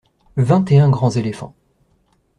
Vingt 0.37 0.71
et 0.71 0.79
un 0.79 0.89
grands 0.89 1.11
éléphants. 1.11 1.53